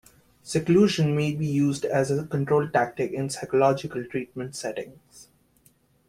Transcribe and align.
Seclusion 0.41 1.15
may 1.15 1.31
be 1.31 1.45
used 1.45 1.85
as 1.85 2.09
a 2.09 2.25
control 2.25 2.67
tactic 2.67 3.11
in 3.11 3.29
psychological 3.29 4.03
treatment 4.03 4.55
settings. 4.55 5.27